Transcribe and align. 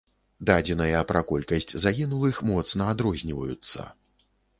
Дадзеныя 0.49 1.01
пра 1.11 1.19
колькасць 1.31 1.73
загінулых 1.83 2.39
моцна 2.53 2.87
адрозніваюцца. 2.95 3.87